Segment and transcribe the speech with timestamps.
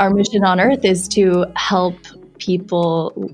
[0.00, 1.94] our mission on earth is to help
[2.38, 3.30] people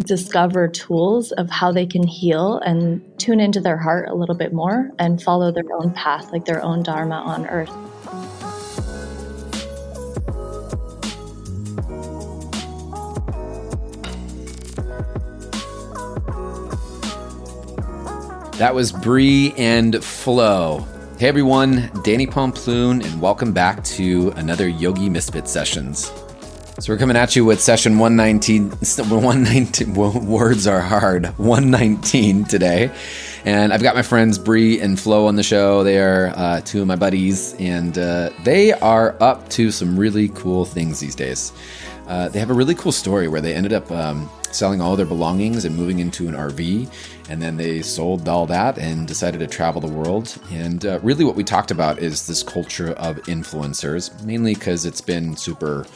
[0.00, 4.52] discover tools of how they can heal and tune into their heart a little bit
[4.52, 7.70] more and follow their own path, like their own Dharma on earth.
[18.58, 20.86] That was Bree and Flo.
[21.20, 26.10] Hey everyone, Danny Pomploon, and welcome back to another Yogi Misfit Sessions.
[26.78, 28.70] So we're coming at you with session 119.
[28.70, 31.26] 119 words are hard.
[31.36, 32.90] 119 today,
[33.44, 35.84] and I've got my friends Bree and Flo on the show.
[35.84, 40.30] They are uh, two of my buddies, and uh, they are up to some really
[40.30, 41.52] cool things these days.
[42.08, 45.06] Uh, they have a really cool story where they ended up um, selling all their
[45.06, 46.88] belongings and moving into an RV
[47.30, 50.36] and then they sold all that and decided to travel the world.
[50.50, 55.00] And uh, really, what we talked about is this culture of influencers, mainly because it's
[55.00, 55.86] been super.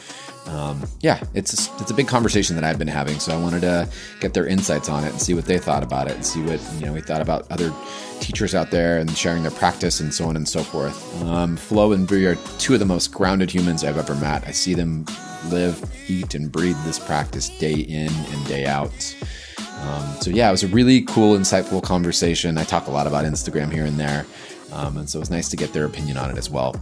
[0.47, 3.61] Um, yeah, it's a, it's a big conversation that I've been having, so I wanted
[3.61, 6.41] to get their insights on it and see what they thought about it, and see
[6.41, 7.73] what you know we thought about other
[8.19, 11.23] teachers out there and sharing their practice and so on and so forth.
[11.23, 14.47] Um, Flo and Bree are two of the most grounded humans I've ever met.
[14.47, 15.05] I see them
[15.49, 19.15] live, eat, and breathe this practice day in and day out.
[19.81, 22.57] Um, so yeah, it was a really cool, insightful conversation.
[22.57, 24.25] I talk a lot about Instagram here and there,
[24.71, 26.75] um, and so it was nice to get their opinion on it as well.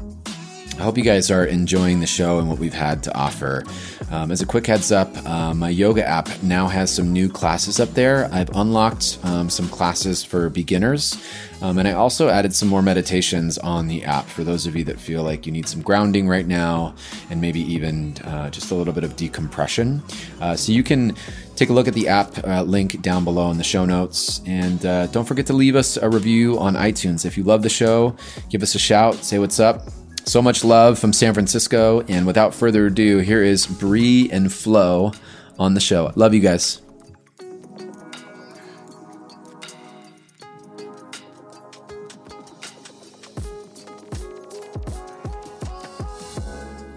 [0.78, 3.64] I hope you guys are enjoying the show and what we've had to offer.
[4.12, 7.80] Um, as a quick heads up, uh, my yoga app now has some new classes
[7.80, 8.28] up there.
[8.34, 11.16] I've unlocked um, some classes for beginners,
[11.62, 14.84] um, and I also added some more meditations on the app for those of you
[14.86, 16.96] that feel like you need some grounding right now
[17.30, 20.04] and maybe even uh, just a little bit of decompression.
[20.42, 21.16] Uh, so you can
[21.56, 24.42] take a look at the app uh, link down below in the show notes.
[24.46, 27.26] And uh, don't forget to leave us a review on iTunes.
[27.26, 28.16] If you love the show,
[28.50, 29.88] give us a shout, say what's up.
[30.26, 32.02] So much love from San Francisco.
[32.08, 35.12] And without further ado, here is Bree and Flo
[35.60, 36.12] on the show.
[36.16, 36.82] Love you guys.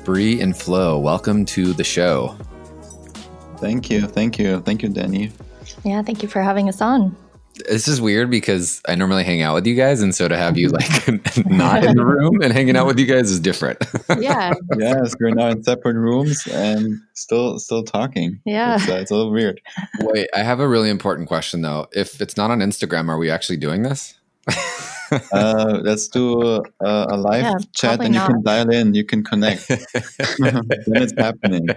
[0.05, 2.39] Bree and Flo, welcome to the show.
[3.59, 4.07] Thank you.
[4.07, 4.61] Thank you.
[4.61, 5.33] Thank you, Danny.
[5.85, 7.17] Yeah, thank you for having us on.
[7.69, 10.59] This is weird because I normally hang out with you guys, and so to have
[10.59, 11.09] you like
[11.47, 13.85] not in the room and hanging out with you guys is different.
[14.19, 14.55] Yeah.
[14.79, 18.41] yes, we're now in separate rooms and still still talking.
[18.45, 19.61] Yeah, it's, uh, it's a little weird.
[20.01, 21.89] Wait, I have a really important question though.
[21.93, 24.15] If it's not on Instagram, are we actually doing this?
[25.33, 28.31] Uh, let's do a, a live yeah, chat and you not.
[28.31, 29.69] can dial in you can connect.
[30.39, 31.69] Then it's happening.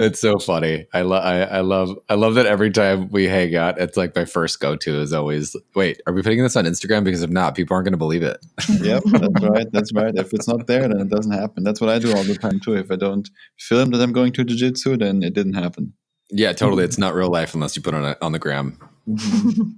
[0.00, 0.86] It's so funny.
[0.94, 4.14] I love I, I love I love that every time we hang out it's like
[4.14, 7.02] my first go-to is always wait are we putting this on Instagram?
[7.02, 8.38] Because if not people aren't going to believe it.
[8.80, 10.14] Yep that's right that's right.
[10.14, 11.64] If it's not there then it doesn't happen.
[11.64, 12.76] That's what I do all the time too.
[12.76, 13.28] If I don't
[13.58, 15.92] film that I'm going to jiu-jitsu then it didn't happen.
[16.30, 16.84] Yeah totally.
[16.84, 18.78] It's not real life unless you put it on, on the gram.
[19.08, 19.70] Mm-hmm.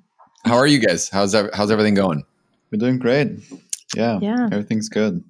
[0.45, 1.09] How are you guys?
[1.09, 2.25] How's how's everything going?
[2.71, 3.39] We're doing great.
[3.95, 5.23] Yeah, yeah, everything's good.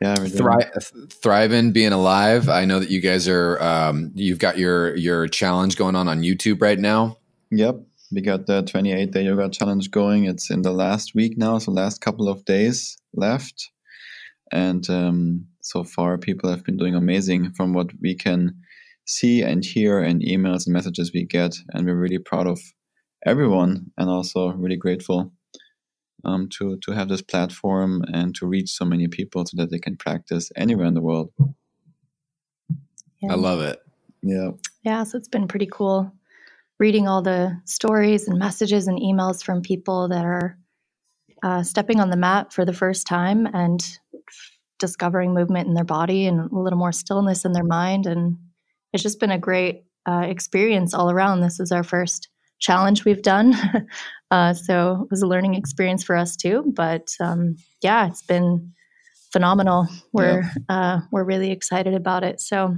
[0.00, 2.48] Yeah, Thri- thriving, being alive.
[2.48, 3.62] I know that you guys are.
[3.62, 7.18] Um, you've got your your challenge going on on YouTube right now.
[7.52, 7.76] Yep,
[8.10, 10.24] we got the 28 day yoga challenge going.
[10.24, 13.70] It's in the last week now, so last couple of days left,
[14.50, 18.56] and um, so far people have been doing amazing from what we can
[19.06, 22.60] see and hear and emails and messages we get, and we're really proud of
[23.24, 25.32] everyone and also really grateful
[26.24, 29.78] um, to to have this platform and to reach so many people so that they
[29.78, 31.32] can practice anywhere in the world.
[33.20, 33.32] Yeah.
[33.32, 33.80] I love it.
[34.22, 34.50] Yeah.
[34.82, 35.04] Yeah.
[35.04, 36.12] So it's been pretty cool
[36.78, 40.58] reading all the stories and messages and emails from people that are
[41.42, 43.98] uh, stepping on the mat for the first time and
[44.78, 48.06] discovering movement in their body and a little more stillness in their mind.
[48.06, 48.36] And
[48.92, 51.40] it's just been a great uh, experience all around.
[51.40, 52.28] This is our first
[52.60, 53.54] challenge we've done.
[54.30, 56.72] uh, so it was a learning experience for us too.
[56.74, 58.72] But um, yeah, it's been
[59.32, 59.88] phenomenal.
[60.12, 60.52] We're yeah.
[60.68, 62.40] uh, we're really excited about it.
[62.40, 62.76] So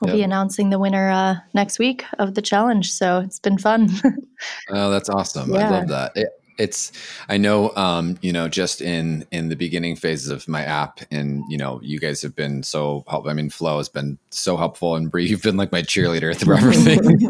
[0.00, 2.92] we'll be announcing the winner uh, next week of the challenge.
[2.92, 3.88] So it's been fun.
[4.70, 5.52] oh, that's awesome!
[5.52, 5.68] Yeah.
[5.68, 6.12] I love that.
[6.14, 6.28] It,
[6.58, 6.92] it's
[7.28, 11.42] i know um you know just in in the beginning phases of my app and
[11.48, 14.94] you know you guys have been so helpful i mean flo has been so helpful
[14.96, 17.20] and Bree, you've been like my cheerleader through everything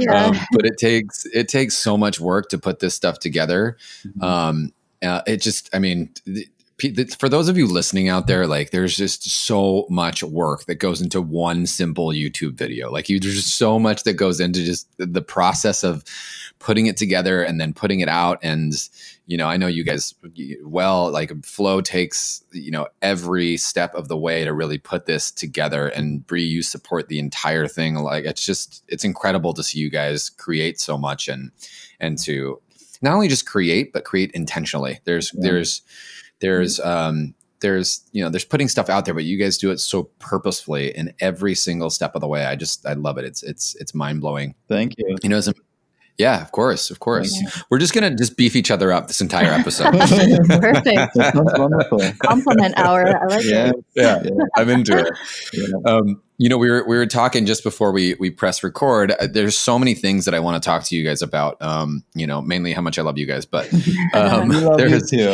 [0.00, 0.26] yeah.
[0.26, 4.22] um, but it takes it takes so much work to put this stuff together mm-hmm.
[4.22, 4.72] um
[5.02, 6.12] uh, it just i mean
[7.18, 11.00] for those of you listening out there, like there's just so much work that goes
[11.00, 12.90] into one simple YouTube video.
[12.90, 16.04] Like you, there's just so much that goes into just the process of
[16.58, 18.38] putting it together and then putting it out.
[18.42, 18.72] And,
[19.26, 20.14] you know, I know you guys
[20.64, 25.30] well, like Flo takes, you know, every step of the way to really put this
[25.30, 25.88] together.
[25.88, 27.96] And Bree, you support the entire thing.
[27.96, 31.50] Like it's just, it's incredible to see you guys create so much and,
[32.00, 32.60] and to
[33.02, 35.00] not only just create, but create intentionally.
[35.04, 35.50] There's, yeah.
[35.50, 35.82] there's,
[36.42, 39.78] there's um, there's you know there's putting stuff out there but you guys do it
[39.78, 42.44] so purposefully in every single step of the way.
[42.44, 43.24] I just i love it.
[43.24, 44.54] It's it's it's mind-blowing.
[44.68, 45.16] Thank you.
[45.22, 45.54] You know as a,
[46.18, 47.40] yeah, of course, of course.
[47.40, 47.48] Yeah.
[47.70, 49.92] We're just gonna just beef each other up this entire episode.
[50.48, 51.16] Perfect.
[52.20, 53.06] Compliment hour.
[53.06, 53.70] I like yeah.
[53.70, 53.84] it.
[53.94, 55.12] Yeah, yeah, I'm into it.
[55.52, 55.90] Yeah.
[55.90, 59.12] Um, you know, we were we were talking just before we we press record.
[59.12, 61.60] Uh, there's so many things that I want to talk to you guys about.
[61.62, 63.72] Um, you know, mainly how much I love you guys, but
[64.14, 65.28] um, there's too.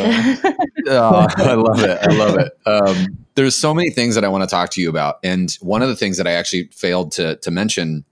[0.87, 1.99] oh, I love it.
[2.01, 2.57] I love it.
[2.65, 5.81] Um, there's so many things that I want to talk to you about, and one
[5.81, 8.05] of the things that I actually failed to to mention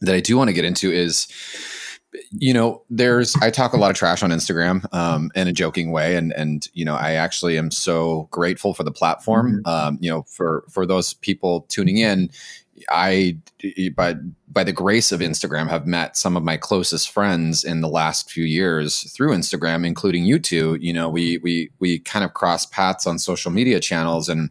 [0.00, 1.28] that I do want to get into is
[2.30, 5.90] you know, there's I talk a lot of trash on Instagram um, in a joking
[5.92, 9.62] way, and and you know, I actually am so grateful for the platform.
[9.62, 9.66] Mm-hmm.
[9.66, 12.30] Um, you know, for for those people tuning in,
[12.90, 13.36] I
[13.94, 14.14] by
[14.48, 18.30] by the grace of Instagram have met some of my closest friends in the last
[18.30, 20.76] few years through Instagram, including you two.
[20.80, 24.50] You know, we we we kind of cross paths on social media channels, and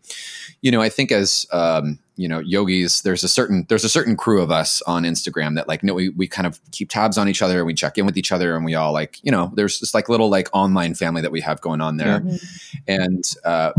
[0.61, 4.17] you know, I think as um, you know yogis there's a certain there's a certain
[4.17, 7.17] crew of us on instagram that like you know, we, we kind of keep tabs
[7.17, 9.31] on each other and we check in with each other and we all like you
[9.31, 12.77] know there's this like little like online family that we have going on there mm-hmm.
[12.87, 13.71] and uh,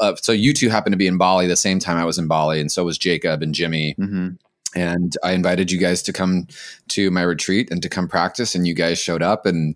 [0.00, 2.28] uh, so you two happened to be in bali the same time i was in
[2.28, 4.28] bali and so was jacob and jimmy mm-hmm.
[4.78, 6.46] and i invited you guys to come
[6.88, 9.74] to my retreat and to come practice and you guys showed up and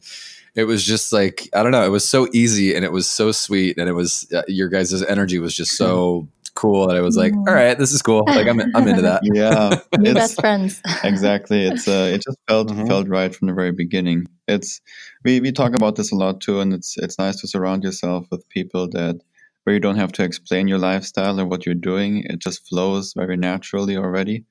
[0.55, 3.33] it was just like i don't know it was so easy and it was so
[3.33, 6.29] sweet and it was uh, your guys' energy was just so
[6.61, 8.25] cool and I was like, all right, this is cool.
[8.27, 9.23] Like I'm I'm into that.
[9.33, 9.81] Yeah.
[10.13, 10.83] best friends.
[11.05, 11.65] exactly.
[11.65, 12.87] It's uh it just felt mm-hmm.
[12.87, 14.27] felt right from the very beginning.
[14.47, 14.81] It's
[15.25, 18.27] we, we talk about this a lot too and it's it's nice to surround yourself
[18.31, 19.17] with people that
[19.65, 22.25] where you don't have to explain your lifestyle or what you're doing.
[22.25, 24.45] It just flows very naturally already.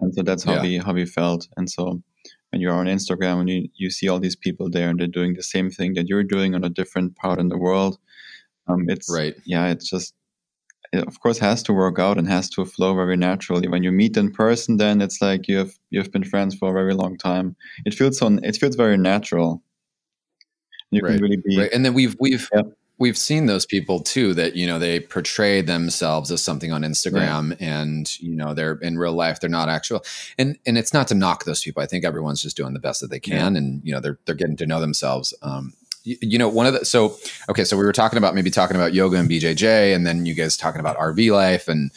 [0.00, 0.62] And so that's how yeah.
[0.62, 1.46] we how we felt.
[1.56, 2.02] And so
[2.50, 5.34] when you're on Instagram and you, you see all these people there and they're doing
[5.34, 7.98] the same thing that you're doing on a different part in the world.
[8.66, 9.34] Um, it's right.
[9.44, 10.14] Yeah, it's just
[10.94, 13.68] it of course has to work out and has to flow very naturally.
[13.68, 16.72] When you meet in person, then it's like you have you've been friends for a
[16.72, 17.56] very long time.
[17.84, 19.62] It feels so it feels very natural.
[20.90, 21.14] You right.
[21.14, 21.72] can really be right.
[21.72, 22.62] And then we've we've yeah.
[22.98, 27.56] we've seen those people too that you know they portray themselves as something on Instagram
[27.60, 30.04] and you know they're in real life they're not actual
[30.38, 31.82] and and it's not to knock those people.
[31.82, 33.58] I think everyone's just doing the best that they can yeah.
[33.58, 35.34] and you know they're they're getting to know themselves.
[35.42, 37.16] Um, you know one of the so
[37.48, 40.34] okay so we were talking about maybe talking about yoga and bjj and then you
[40.34, 41.90] guys talking about rv life and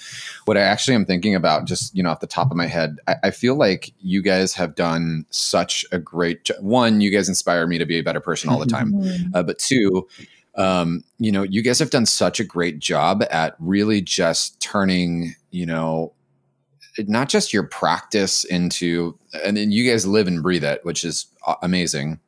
[0.45, 2.99] what i actually am thinking about just you know off the top of my head
[3.07, 7.67] i, I feel like you guys have done such a great one you guys inspire
[7.67, 9.35] me to be a better person all the time mm-hmm.
[9.35, 10.07] uh, but two
[10.55, 15.35] um, you know you guys have done such a great job at really just turning
[15.51, 16.13] you know
[16.99, 21.27] not just your practice into and then you guys live and breathe it which is
[21.61, 22.19] amazing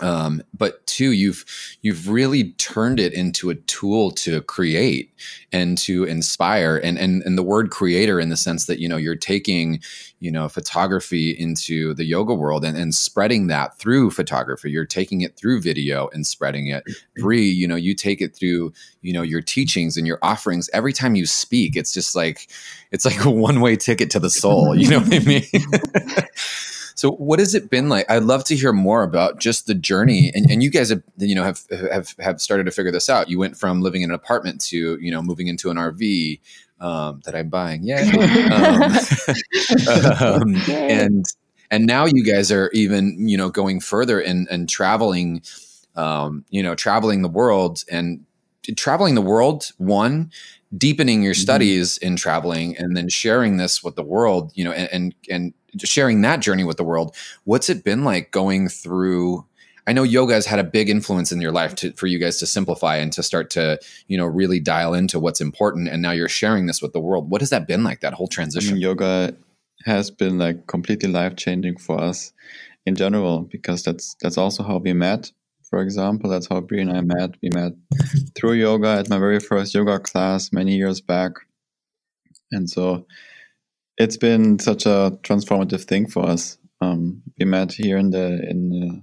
[0.00, 1.44] um, but two you've
[1.80, 5.10] you've really turned it into a tool to create
[5.52, 8.98] and to inspire and and and the word creator in the sense that you know
[8.98, 9.80] you're taking
[10.20, 14.70] you know photography into the yoga world and, and spreading that through photography.
[14.70, 16.84] You're taking it through video and spreading it.
[17.16, 20.68] Bree you know you take it through you know your teachings and your offerings.
[20.74, 22.50] Every time you speak it's just like
[22.90, 25.42] it's like a one way ticket to the soul you know what i mean
[26.96, 28.10] So, what has it been like?
[28.10, 30.32] I'd love to hear more about just the journey.
[30.34, 31.60] And, and you guys have, you know, have,
[31.92, 33.28] have have started to figure this out.
[33.28, 36.40] You went from living in an apartment to, you know, moving into an RV
[36.80, 37.82] um, that I'm buying.
[37.82, 38.00] Yeah,
[40.20, 40.22] um,
[40.56, 41.26] um, and
[41.70, 45.42] and now you guys are even, you know, going further and and traveling,
[45.96, 48.24] um, you know, traveling the world and
[48.74, 49.70] traveling the world.
[49.76, 50.30] One
[50.76, 51.42] deepening your mm-hmm.
[51.42, 52.06] studies mm-hmm.
[52.06, 56.20] in traveling and then sharing this with the world you know and, and and sharing
[56.22, 57.14] that journey with the world.
[57.44, 59.44] What's it been like going through?
[59.86, 62.38] I know yoga has had a big influence in your life to, for you guys
[62.38, 63.78] to simplify and to start to,
[64.08, 65.88] you know, really dial into what's important.
[65.88, 67.30] And now you're sharing this with the world.
[67.30, 68.00] What has that been like?
[68.00, 68.70] That whole transition.
[68.70, 69.36] I mean, yoga
[69.84, 72.32] has been like completely life changing for us
[72.86, 75.30] in general because that's that's also how we met.
[75.70, 77.34] For example, that's how Bree and I met.
[77.42, 77.72] We met
[78.34, 81.32] through yoga at my very first yoga class many years back,
[82.52, 83.06] and so
[83.98, 86.58] it's been such a transformative thing for us.
[86.80, 89.00] Um, we met here in the in uh,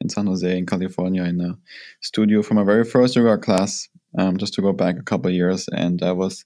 [0.00, 1.58] in San Jose in California in a
[2.00, 5.68] studio from our very first yoga class um, just to go back a couple years,
[5.72, 6.44] and I was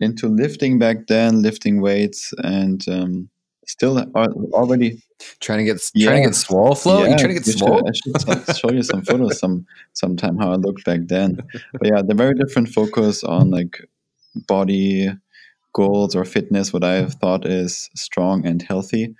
[0.00, 3.28] into lifting back then, lifting weights, and um,
[3.66, 3.98] still
[4.52, 5.02] already
[5.40, 6.08] trying to get yeah.
[6.08, 7.04] trying to get swole Flo.
[7.04, 7.82] Yeah, you trying to get swole?
[7.86, 11.38] I should show you some photos some sometime how I looked back then.
[11.72, 13.84] But yeah, the very different focus on like
[14.46, 15.10] body
[15.82, 16.72] goals or fitness.
[16.72, 19.14] What I have thought is strong and healthy,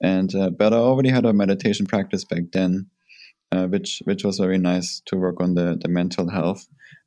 [0.00, 2.86] and uh, but I already had a meditation practice back then,
[3.52, 6.62] uh, which which was very nice to work on the the mental health.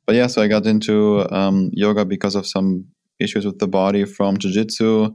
[0.06, 2.86] But yeah, so I got into um, yoga because of some
[3.18, 5.14] issues with the body from jiu-jitsu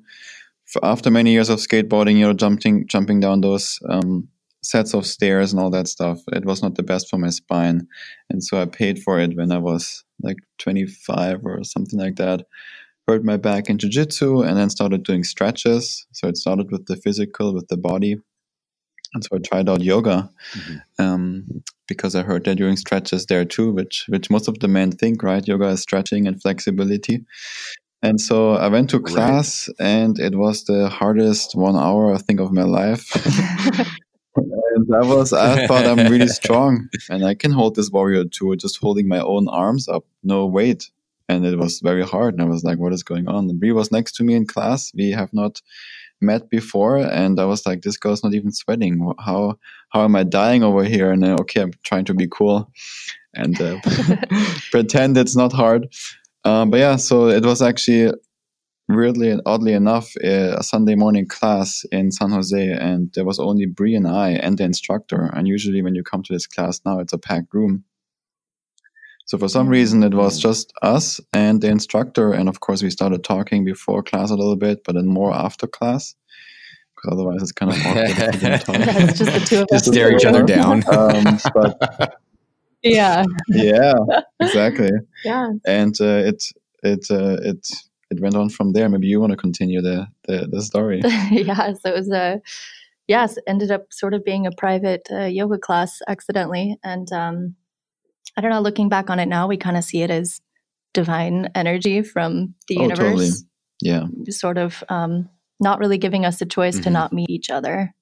[0.82, 4.28] after many years of skateboarding, you know, jumping jumping down those um,
[4.64, 7.88] sets of stairs and all that stuff, it was not the best for my spine,
[8.30, 12.46] and so I paid for it when I was like 25 or something like that.
[13.08, 16.06] Hurt my back in jiu-jitsu and then started doing stretches.
[16.14, 18.18] So it started with the physical, with the body,
[19.14, 21.04] and so I tried out yoga mm-hmm.
[21.04, 21.46] um,
[21.88, 25.24] because I heard they're doing stretches there too, which which most of the men think,
[25.24, 25.48] right?
[25.48, 27.26] Yoga is stretching and flexibility.
[28.02, 29.88] And so I went to class, right.
[29.88, 33.10] and it was the hardest one hour I think of my life.
[34.36, 38.54] and I was, I thought I'm really strong, and I can hold this warrior too,
[38.58, 40.90] just holding my own arms up, no weight.
[41.30, 43.72] And it was very hard, and I was like, "What is going on?" And Bree
[43.72, 44.92] was next to me in class.
[44.94, 45.62] We have not
[46.22, 49.14] met before, and I was like, "This girl's not even sweating.
[49.20, 49.56] How
[49.90, 52.70] how am I dying over here?" And then, okay, I'm trying to be cool
[53.34, 53.80] and uh,
[54.72, 55.88] pretend it's not hard.
[56.46, 58.14] Um, but yeah, so it was actually
[58.90, 63.66] weirdly and oddly enough a Sunday morning class in San Jose, and there was only
[63.66, 65.32] Bree and I and the instructor.
[65.34, 67.86] And usually, when you come to this class now, it's a packed room.
[69.26, 72.90] So for some reason, it was just us and the instructor, and of course, we
[72.90, 76.16] started talking before class a little bit, but then more after class.
[76.96, 79.10] Because otherwise, it's kind of awkward.
[79.10, 79.86] it's just the two of us.
[79.86, 80.84] stare each other down.
[80.94, 82.20] Um, but
[82.84, 83.94] yeah yeah
[84.42, 84.92] exactly
[85.24, 86.44] yeah and uh, it
[86.84, 87.68] it uh, it
[88.12, 91.02] it went on from there maybe you want to continue the the, the story
[91.32, 92.42] yeah so it was a
[93.08, 97.56] yes ended up sort of being a private uh, yoga class accidentally and um
[98.38, 100.42] i don't know looking back on it now we kind of see it as
[100.94, 103.32] divine energy from the oh, universe totally.
[103.82, 106.84] yeah sort of um not really giving us a choice mm-hmm.
[106.84, 107.94] to not meet each other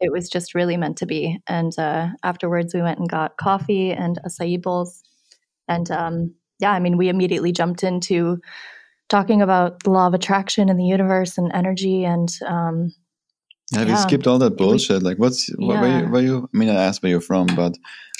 [0.00, 1.38] it was just really meant to be.
[1.46, 5.02] And uh, afterwards, we went and got coffee and acai bowls.
[5.68, 8.40] And um, yeah, I mean, we immediately jumped into
[9.08, 12.04] talking about the law of attraction in the universe and energy.
[12.04, 12.94] And um,
[13.74, 15.02] have yeah, you skipped all that bullshit?
[15.02, 15.80] like, what's yeah.
[15.80, 16.48] where, you, where you?
[16.52, 17.76] I mean, I asked where you're from, but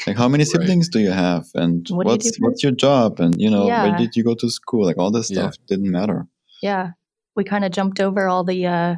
[0.07, 0.93] like, how many siblings right.
[0.93, 3.89] do you have, and what what's you what's your job, and you know, yeah.
[3.89, 4.85] where did you go to school?
[4.85, 6.27] Like, all this stuff didn't matter.
[6.63, 6.91] Yeah,
[7.37, 8.95] we kind of jumped over all the uh,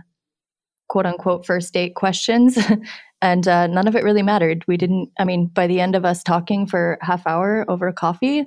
[0.88, 2.58] quote unquote first date questions.
[3.22, 4.64] and uh, none of it really mattered.
[4.66, 8.44] We didn't, I mean, by the end of us talking for half hour over coffee,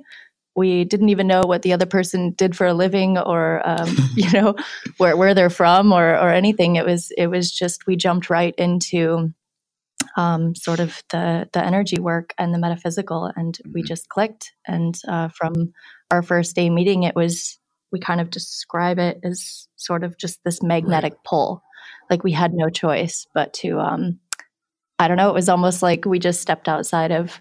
[0.56, 4.30] we didn't even know what the other person did for a living or um, you
[4.32, 4.54] know
[4.96, 8.54] where, where they're from or, or anything it was it was just we jumped right
[8.56, 9.32] into
[10.16, 13.86] um, sort of the the energy work and the metaphysical and we mm-hmm.
[13.86, 15.72] just clicked and uh, from
[16.10, 17.58] our first day meeting it was
[17.92, 21.24] we kind of describe it as sort of just this magnetic right.
[21.24, 21.62] pull
[22.10, 24.18] like we had no choice but to um
[24.98, 27.40] i don't know it was almost like we just stepped outside of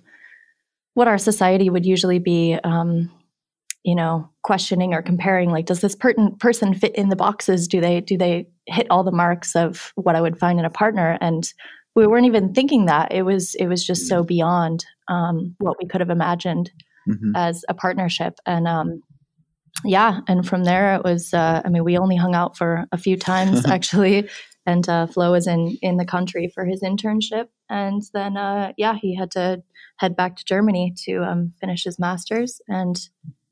[0.96, 3.12] what our society would usually be um
[3.84, 7.68] you know questioning or comparing like does this per- person fit in the boxes?
[7.68, 10.72] Do they do they hit all the marks of what i would find in a
[10.72, 11.18] partner?
[11.22, 11.48] And
[11.96, 13.14] we weren't even thinking that.
[13.14, 16.72] It was it was just so beyond um, what we could have imagined
[17.08, 17.36] mm-hmm.
[17.36, 18.34] as a partnership.
[18.46, 19.02] And um,
[19.84, 22.98] yeah and from there it was uh, i mean we only hung out for a
[22.98, 24.30] few times actually
[24.66, 28.96] and uh, Flo was in in the country for his internship, and then uh, yeah,
[29.00, 29.64] he had to
[29.98, 33.00] head back to Germany to um, finish his masters, and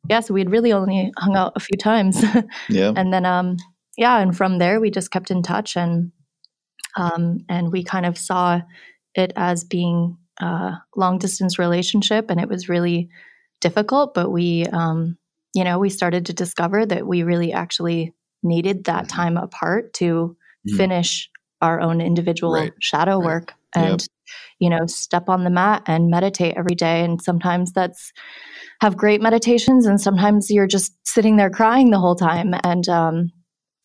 [0.10, 2.24] yeah, so we had really only hung out a few times,
[2.70, 3.58] yeah, and then um,
[3.98, 6.12] yeah, and from there we just kept in touch, and
[6.98, 8.62] um, and we kind of saw
[9.16, 13.10] it as being a long distance relationship, and it was really
[13.62, 15.18] difficult, but we um,
[15.54, 19.16] you know we started to discover that we really actually needed that mm-hmm.
[19.16, 20.36] time apart to
[20.68, 20.78] mm.
[20.78, 21.30] finish
[21.62, 22.74] our own individual right.
[22.80, 23.26] shadow right.
[23.26, 24.10] work and yep.
[24.60, 28.12] you know step on the mat and meditate every day and sometimes that's
[28.82, 33.32] have great meditations and sometimes you're just sitting there crying the whole time and um,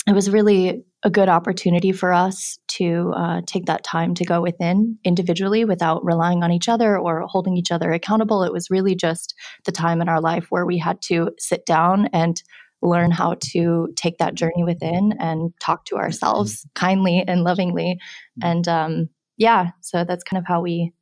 [0.07, 4.41] it was really a good opportunity for us to uh, take that time to go
[4.41, 8.43] within individually without relying on each other or holding each other accountable.
[8.43, 12.09] It was really just the time in our life where we had to sit down
[12.13, 12.43] and
[12.83, 16.69] learn how to take that journey within and talk to ourselves mm-hmm.
[16.75, 17.99] kindly and lovingly.
[18.41, 18.49] Mm-hmm.
[18.49, 20.93] And um, yeah, so that's kind of how we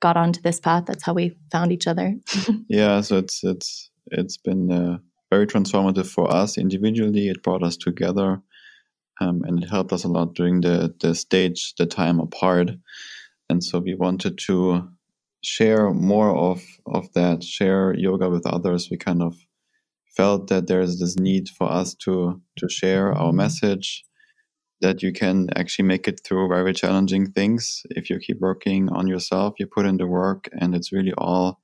[0.00, 0.84] got onto this path.
[0.86, 2.14] That's how we found each other.
[2.68, 4.98] yeah, so it's it's it's been uh,
[5.30, 7.28] very transformative for us individually.
[7.28, 8.42] It brought us together,
[9.20, 12.70] um, and it helped us a lot during the the stage, the time apart.
[13.48, 14.88] And so we wanted to
[15.42, 18.88] share more of of that, share yoga with others.
[18.90, 19.34] We kind of
[20.16, 24.04] felt that there's this need for us to to share our message
[24.80, 27.82] that you can actually make it through very challenging things.
[27.90, 31.60] If you keep working on yourself you put in the work and it's really all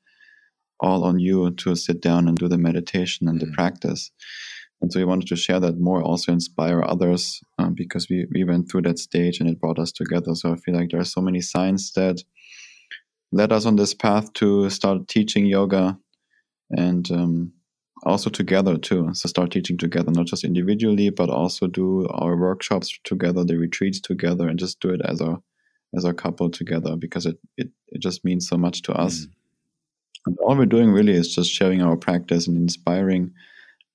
[0.80, 3.54] all on you to sit down and do the meditation and the mm-hmm.
[3.54, 4.10] practice.
[4.80, 8.44] And so we wanted to share that more also inspire others um, because we, we
[8.44, 10.34] went through that stage and it brought us together.
[10.34, 12.22] So i feel like there are so many signs that
[13.32, 15.98] led us on this path to start teaching yoga.
[16.70, 17.52] And um,
[18.04, 19.10] also together too.
[19.14, 24.00] So start teaching together, not just individually, but also do our workshops together, the retreats
[24.00, 25.38] together, and just do it as a
[25.96, 29.26] as a couple together because it it, it just means so much to us.
[29.26, 29.30] Mm.
[30.26, 33.32] And all we're doing really is just sharing our practice and inspiring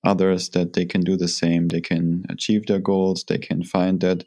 [0.03, 1.67] others that they can do the same.
[1.67, 3.23] They can achieve their goals.
[3.23, 4.25] They can find that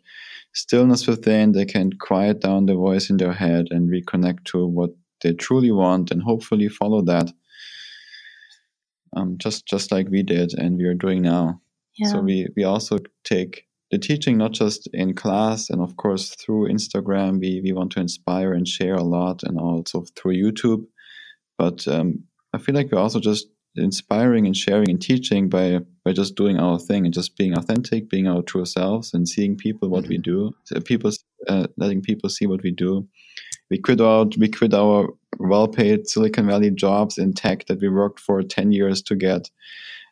[0.53, 1.53] stillness within.
[1.53, 4.91] They can quiet down the voice in their head and reconnect to what
[5.23, 7.33] they truly want, and hopefully follow that
[9.17, 11.61] um, just just like we did and we are doing now.
[11.97, 12.09] Yeah.
[12.09, 16.69] So we we also take the teaching not just in class and of course through
[16.69, 17.41] Instagram.
[17.41, 20.85] We we want to inspire and share a lot, and also through YouTube.
[21.59, 26.13] But um, I feel like we're also just inspiring and sharing and teaching by by
[26.13, 29.89] just doing our thing and just being authentic, being our true selves, and seeing people
[29.89, 30.11] what mm-hmm.
[30.11, 30.53] we do.
[30.85, 31.11] People
[31.49, 33.09] uh, letting people see what we do.
[33.71, 34.37] We quit out.
[34.37, 35.09] We quit our
[35.39, 39.51] well-paid Silicon Valley jobs in tech that we worked for ten years to get,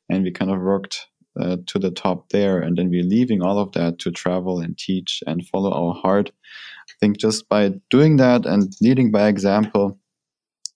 [0.09, 1.07] and we kind of worked
[1.41, 2.61] uh, to the top there.
[2.61, 6.31] And then we're leaving all of that to travel and teach and follow our heart.
[6.89, 9.99] I think just by doing that and leading by example,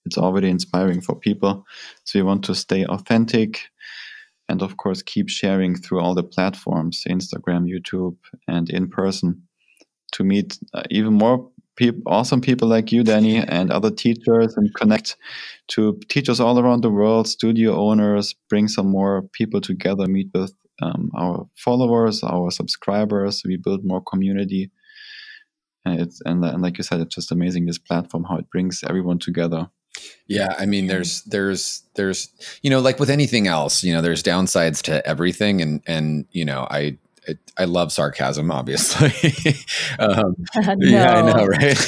[0.05, 1.67] it's already inspiring for people.
[2.05, 3.69] So we want to stay authentic
[4.49, 8.17] and, of course, keep sharing through all the platforms Instagram, YouTube,
[8.47, 9.43] and in person
[10.13, 14.75] to meet uh, even more people, awesome people like you, Danny, and other teachers and
[14.75, 15.17] connect
[15.69, 20.53] to teachers all around the world, studio owners, bring some more people together, meet with
[20.83, 23.43] um, our followers, our subscribers.
[23.47, 24.71] We build more community.
[25.85, 28.83] And, it's, and, and like you said, it's just amazing this platform, how it brings
[28.87, 29.71] everyone together.
[30.27, 32.29] Yeah, I mean, there's, there's, there's,
[32.63, 36.45] you know, like with anything else, you know, there's downsides to everything, and and you
[36.45, 36.99] know, I
[37.57, 39.55] I love sarcasm, obviously.
[39.99, 40.75] um, no.
[40.79, 41.79] Yeah, I know, right?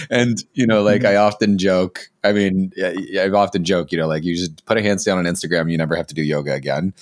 [0.10, 2.08] and you know, like I often joke.
[2.22, 3.92] I mean, I often joke.
[3.92, 6.22] You know, like you just put a handstand on Instagram, you never have to do
[6.22, 6.94] yoga again.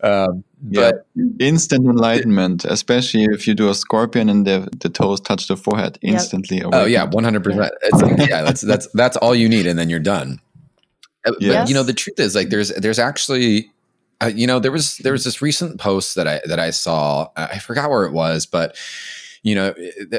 [0.00, 1.24] Um, but yeah.
[1.40, 5.98] instant enlightenment, especially if you do a scorpion and the, the toes touch the forehead,
[6.02, 6.58] instantly.
[6.58, 6.68] Yep.
[6.72, 7.72] Oh yeah, one hundred percent.
[8.18, 10.40] Yeah, that's that's that's all you need, and then you're done.
[11.26, 11.62] Uh, yes.
[11.62, 13.70] But you know, the truth is, like, there's there's actually
[14.22, 17.28] uh, you know, there was there was this recent post that I that I saw.
[17.36, 18.76] I forgot where it was, but
[19.42, 19.74] you know,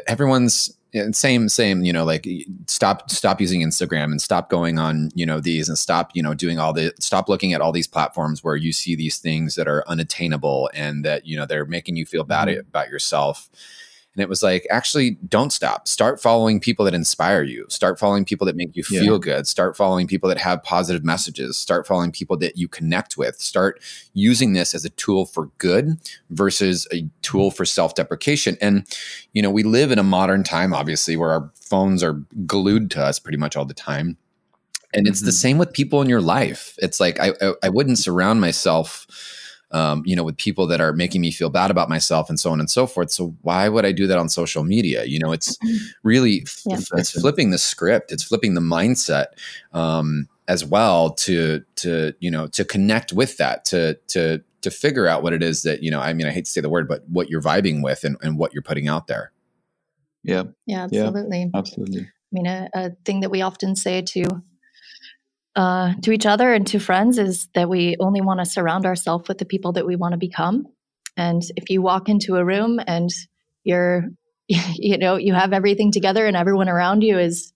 [0.07, 0.75] everyone's
[1.11, 1.83] same same.
[1.83, 2.25] You know, like
[2.67, 6.33] stop stop using Instagram and stop going on you know these and stop you know
[6.33, 9.67] doing all the stop looking at all these platforms where you see these things that
[9.67, 12.61] are unattainable and that you know they're making you feel bad mm-hmm.
[12.61, 13.49] about yourself
[14.19, 15.87] and it was like, actually, don't stop.
[15.87, 17.65] Start following people that inspire you.
[17.69, 19.17] Start following people that make you feel yeah.
[19.17, 19.47] good.
[19.47, 21.55] Start following people that have positive messages.
[21.55, 23.39] Start following people that you connect with.
[23.39, 23.81] Start
[24.13, 25.97] using this as a tool for good
[26.31, 28.57] versus a tool for self deprecation.
[28.59, 28.85] And,
[29.31, 33.01] you know, we live in a modern time, obviously, where our phones are glued to
[33.01, 34.17] us pretty much all the time.
[34.93, 35.27] And it's mm-hmm.
[35.27, 36.75] the same with people in your life.
[36.79, 39.07] It's like I, I, I wouldn't surround myself
[39.71, 42.51] um, you know, with people that are making me feel bad about myself and so
[42.51, 43.11] on and so forth.
[43.11, 45.05] So why would I do that on social media?
[45.05, 45.77] You know, it's mm-hmm.
[46.03, 46.77] really yeah.
[46.93, 48.11] it's flipping the script.
[48.11, 49.27] It's flipping the mindset
[49.73, 55.07] um, as well to to you know to connect with that to to to figure
[55.07, 55.99] out what it is that you know.
[55.99, 58.37] I mean, I hate to say the word, but what you're vibing with and, and
[58.37, 59.31] what you're putting out there.
[60.23, 60.43] Yeah.
[60.65, 60.83] Yeah.
[60.83, 61.39] Absolutely.
[61.39, 62.01] Yeah, absolutely.
[62.01, 64.43] I mean, a, a thing that we often say to
[65.59, 69.27] uh, to each other and to friends is that we only want to surround ourselves
[69.27, 70.65] with the people that we want to become.
[71.17, 73.09] And if you walk into a room and
[73.65, 74.05] you're,
[74.47, 77.51] you know, you have everything together and everyone around you is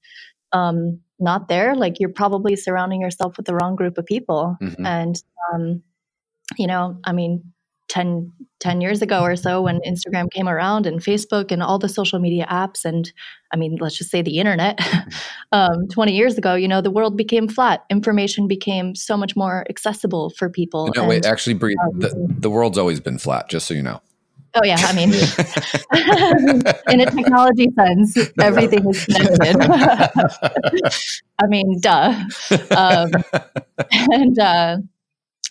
[0.52, 4.58] um, not there, like you're probably surrounding yourself with the wrong group of people.
[4.62, 4.86] Mm-hmm.
[4.86, 5.82] And, um,
[6.58, 7.54] you know, I mean,
[7.88, 11.88] 10, 10 years ago or so when Instagram came around and Facebook and all the
[11.88, 13.12] social media apps and
[13.54, 14.80] I mean let's just say the internet
[15.54, 19.66] um, 20 years ago you know the world became flat information became so much more
[19.70, 23.50] accessible for people no and, wait actually Bree, um, the, the world's always been flat
[23.50, 24.02] just so you know
[24.56, 25.10] Oh yeah, I mean,
[26.90, 29.56] in a technology sense, everything is connected.
[31.40, 32.24] I mean, duh.
[32.70, 33.12] Um,
[34.12, 34.78] and uh,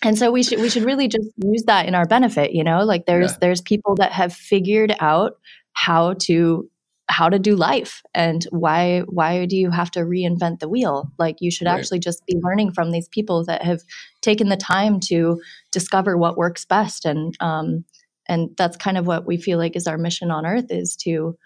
[0.03, 2.53] and so we should we should really just use that in our benefit.
[2.53, 3.37] You know, like there's yeah.
[3.41, 5.37] there's people that have figured out
[5.73, 6.69] how to
[7.09, 11.35] how to do life and why why do you have to reinvent the wheel like
[11.39, 11.77] you should right.
[11.77, 13.81] actually just be learning from these people that have
[14.21, 15.39] taken the time to
[15.71, 17.83] discover what works best and um,
[18.27, 21.37] and that's kind of what we feel like is our mission on earth is to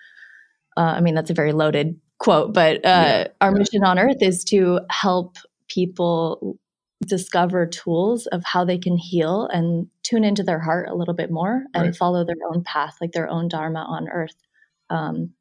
[0.78, 3.58] uh, i mean that's a very loaded quote but uh, yeah, our yeah.
[3.58, 6.58] mission on earth is to help people
[7.06, 11.32] discover tools of how they can heal and tune into their heart a little bit
[11.32, 11.96] more and right.
[11.96, 14.36] follow their own path like their own dharma on earth
[14.89, 15.32] um,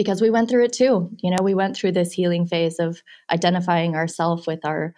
[0.00, 1.10] because we went through it too.
[1.18, 4.94] You know we went through this healing phase of identifying ourselves with our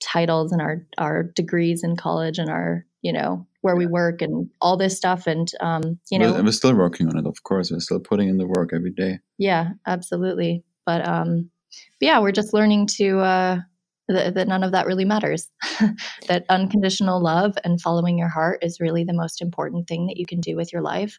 [0.00, 4.48] titles and our our degrees in college and our you know where we work and
[4.60, 5.26] all this stuff.
[5.26, 7.72] And um, you know we're, we're still working on it of course.
[7.72, 9.18] We're still putting in the work every day.
[9.38, 10.62] Yeah absolutely.
[10.86, 11.50] But um
[11.98, 13.58] but yeah we're just learning to uh
[14.06, 15.48] that none of that really matters.
[16.28, 20.26] That unconditional love and following your heart is really the most important thing that you
[20.26, 21.18] can do with your life.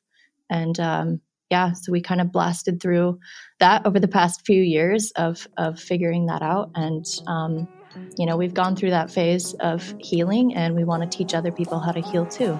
[0.49, 3.19] And um yeah so we kind of blasted through
[3.59, 7.67] that over the past few years of of figuring that out and um
[8.17, 11.51] you know, we've gone through that phase of healing and we want to teach other
[11.51, 12.59] people how to heal too.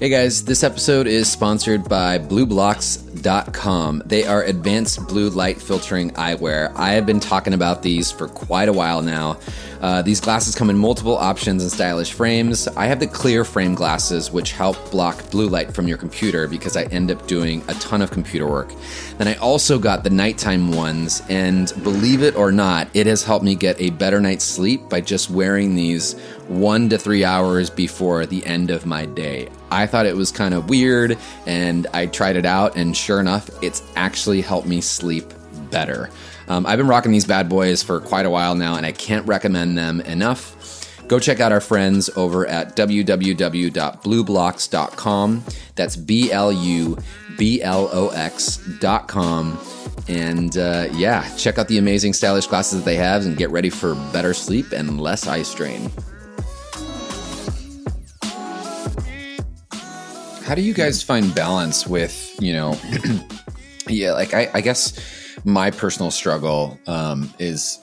[0.00, 4.02] Hey guys, this episode is sponsored by BluBlox.com.
[4.04, 6.72] They are advanced blue light filtering eyewear.
[6.74, 9.38] I have been talking about these for quite a while now.
[9.84, 12.66] Uh, these glasses come in multiple options and stylish frames.
[12.68, 16.74] I have the clear frame glasses, which help block blue light from your computer because
[16.74, 18.72] I end up doing a ton of computer work.
[19.18, 23.44] Then I also got the nighttime ones, and believe it or not, it has helped
[23.44, 26.18] me get a better night's sleep by just wearing these
[26.48, 29.50] one to three hours before the end of my day.
[29.70, 33.50] I thought it was kind of weird, and I tried it out, and sure enough,
[33.62, 35.30] it's actually helped me sleep
[35.70, 36.08] better.
[36.48, 39.26] Um, I've been rocking these bad boys for quite a while now, and I can't
[39.26, 41.08] recommend them enough.
[41.08, 45.44] Go check out our friends over at www.blublox.com.
[45.74, 46.96] That's B L U
[47.36, 49.58] B L O X.com.
[50.08, 53.70] And uh, yeah, check out the amazing stylish glasses that they have and get ready
[53.70, 55.90] for better sleep and less eye strain.
[60.44, 62.78] How do you guys find balance with, you know,
[63.88, 64.92] yeah, like I, I guess
[65.44, 67.78] my personal struggle um, is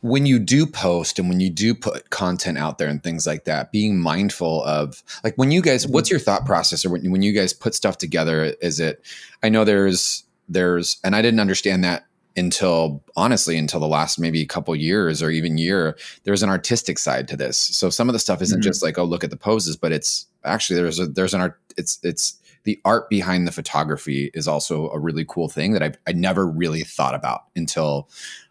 [0.00, 3.44] when you do post and when you do put content out there and things like
[3.44, 7.22] that, being mindful of like when you guys, what's your thought process or when, when
[7.22, 8.54] you guys put stuff together?
[8.60, 9.04] Is it,
[9.42, 12.04] I know there's, there's, and I didn't understand that
[12.36, 16.96] until honestly until the last maybe a couple years or even year there's an artistic
[16.96, 18.68] side to this so some of the stuff isn't mm-hmm.
[18.68, 21.58] just like oh look at the poses but it's actually there's a there's an art
[21.76, 25.92] it's it's the art behind the photography is also a really cool thing that I
[26.06, 28.08] I never really thought about until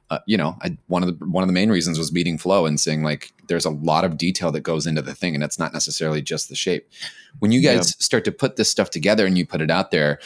[0.09, 2.65] uh, you know I, one of the one of the main reasons was meeting Flo
[2.65, 5.59] and saying like there's a lot of detail that goes into the thing and it's
[5.59, 6.89] not necessarily just the shape.
[7.39, 8.03] When you guys yeah.
[8.03, 10.19] start to put this stuff together and you put it out there,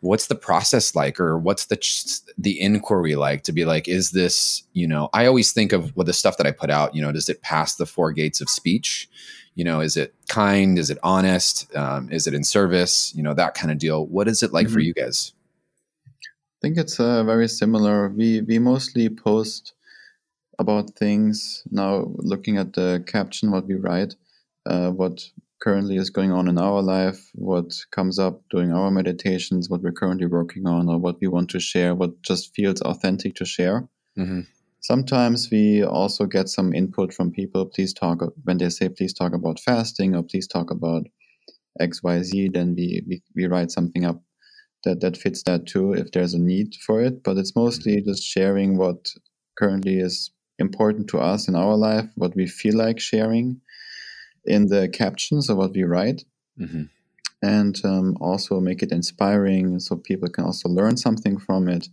[0.00, 1.78] what's the process like or what's the
[2.38, 6.06] the inquiry like to be like is this you know i always think of well
[6.06, 8.48] the stuff that i put out you know does it pass the four gates of
[8.48, 9.08] speech
[9.60, 10.78] you know is it kind?
[10.78, 11.54] Is it honest?
[11.76, 13.12] Um, is it in service?
[13.14, 14.06] You know that kind of deal.
[14.06, 14.74] What is it like mm-hmm.
[14.74, 15.34] for you guys?
[16.56, 18.08] I think it's uh, very similar.
[18.08, 19.74] We we mostly post
[20.58, 21.92] about things now
[22.32, 24.14] looking at the caption what we write
[24.66, 25.16] uh, what
[25.62, 30.00] currently is going on in our life what comes up during our meditations what we're
[30.02, 33.88] currently working on or what we want to share what just feels authentic to share.
[34.18, 34.42] Mm-hmm.
[34.80, 37.66] Sometimes we also get some input from people.
[37.66, 41.06] Please talk when they say, please talk about fasting or please talk about
[41.80, 44.22] XYZ, then we, we, we write something up
[44.84, 47.22] that, that fits that too if there's a need for it.
[47.22, 49.12] But it's mostly just sharing what
[49.58, 53.60] currently is important to us in our life, what we feel like sharing
[54.44, 56.24] in the captions of what we write.
[56.58, 56.84] Mm-hmm.
[57.42, 61.88] And um, also make it inspiring so people can also learn something from it.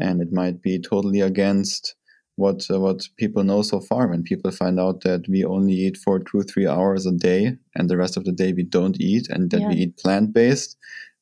[0.00, 1.94] And it might be totally against
[2.36, 4.08] what uh, what people know so far.
[4.08, 7.90] When people find out that we only eat for two three hours a day and
[7.90, 9.68] the rest of the day we don't eat and that yeah.
[9.68, 10.76] we eat plant based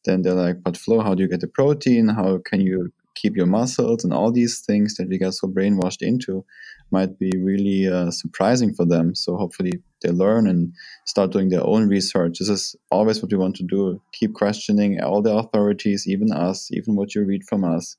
[0.04, 2.08] then they're like but Flo how do you get the protein?
[2.08, 4.04] How can you keep your muscles?
[4.04, 6.44] And all these things that we got so brainwashed into
[6.90, 9.14] might be really uh, surprising for them.
[9.14, 9.72] So hopefully
[10.02, 10.72] they learn and
[11.06, 12.38] start doing their own research.
[12.38, 14.00] This is always what we want to do.
[14.12, 17.96] Keep questioning all the authorities even us even what you read from us.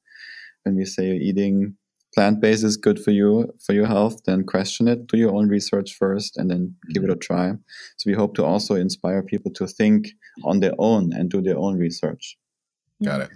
[0.64, 1.76] When we say eating
[2.16, 5.50] plant based is good for you for your health, then question it, do your own
[5.50, 7.20] research first, and then give it a mm-hmm.
[7.20, 7.52] try.
[7.98, 10.08] So we hope to also inspire people to think
[10.44, 12.38] on their own and do their own research.
[13.04, 13.30] Got it.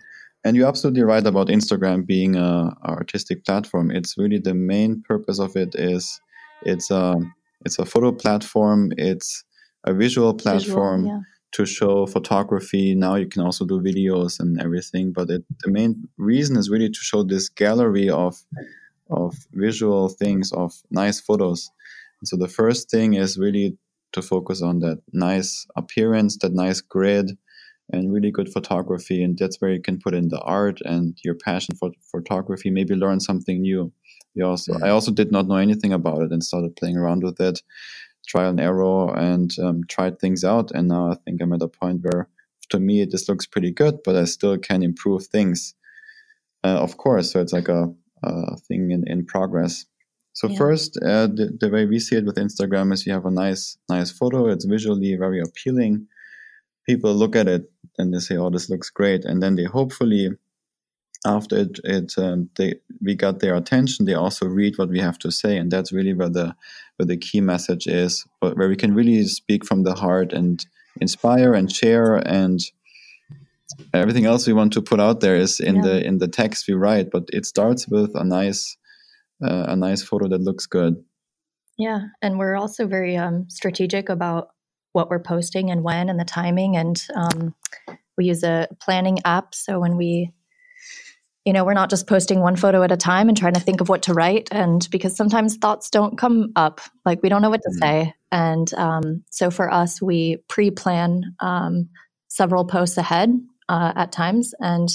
[0.46, 3.92] And you're absolutely right about Instagram being a, a artistic platform.
[3.92, 6.20] It's really the main purpose of it is
[6.64, 7.16] it's a
[7.66, 8.92] it's a photo platform.
[8.96, 9.44] It's
[9.84, 11.02] a visual platform.
[11.02, 11.39] Visual, yeah.
[11.52, 12.96] To show photography.
[12.96, 16.90] Now you can also do videos and everything, but it, the main reason is really
[16.90, 18.38] to show this gallery of
[19.10, 21.72] of visual things, of nice photos.
[22.24, 23.76] so the first thing is really
[24.12, 27.38] to focus on that nice appearance, that nice grid,
[27.92, 29.24] and really good photography.
[29.24, 32.70] And that's where you can put in the art and your passion for photography.
[32.70, 33.92] Maybe learn something new.
[34.36, 37.40] You also, I also did not know anything about it and started playing around with
[37.40, 37.62] it
[38.28, 40.72] trial and error and um, tried things out.
[40.72, 42.28] And now I think I'm at a point where,
[42.70, 45.76] to me, this looks pretty good, but I still can improve things.
[46.64, 49.86] Uh, of course, so it's like a, a thing in, in progress.
[50.34, 50.58] So Yeah.
[50.58, 53.78] first, uh, the, the way we see it with Instagram is you have a nice,
[53.90, 54.48] nice photo.
[54.50, 56.08] It's visually very appealing.
[56.86, 60.32] People look at it and they say, "Oh, this looks great," and then they hopefully,
[61.26, 65.18] after it, it um, they we got their attention, they also read what we have
[65.20, 66.56] to say, and that's really where the
[66.98, 70.66] where the key message is, but where we can really speak from the heart and
[71.02, 72.60] inspire and share and
[73.94, 75.82] everything else we want to put out there is in Yeah.
[75.84, 78.76] the in the text we write but it starts with a nice
[79.42, 80.96] uh, a nice photo that looks good
[81.78, 84.50] Yeah, and we're also very um, strategic about
[84.92, 86.76] what we're posting and when and the timing.
[86.76, 87.56] And um,
[88.18, 90.34] we use a planning app, so when we,
[91.50, 93.82] you know, we're not just posting one photo at a time and trying to think
[93.82, 94.50] of what to write.
[94.52, 97.80] And because sometimes thoughts don't come up, like we don't know what to Mhm.
[97.80, 98.14] say.
[98.32, 101.90] And um, so for us, we pre-plan um,
[102.28, 103.32] several posts ahead
[103.68, 104.54] uh, at times.
[104.60, 104.92] And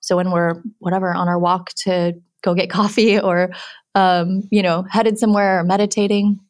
[0.00, 3.50] so when we're whatever on our walk to go get coffee or
[3.94, 6.40] um, you know, headed somewhere or meditating,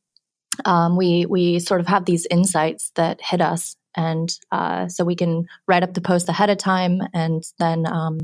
[0.66, 5.16] um, we we sort of have these insights that hit us, and uh, so we
[5.16, 8.18] can write up the post ahead of time, and then um,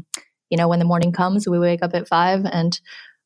[0.50, 2.80] you know when the morning comes, we wake up at five and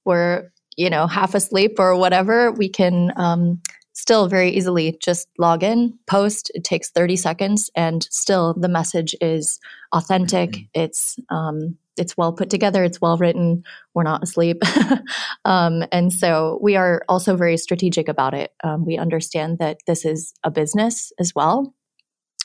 [0.04, 3.60] we're you know half asleep or whatever, we can um,
[3.92, 6.50] still very easily just log in, post.
[6.54, 9.58] It takes thirty seconds, and still the message is
[9.92, 10.56] authentic.
[10.74, 12.84] It's um, it's well put together.
[12.84, 13.64] It's well written.
[13.94, 14.62] We're not asleep.
[15.44, 18.52] um, and so we are also very strategic about it.
[18.62, 21.74] Um, we understand that this is a business as well,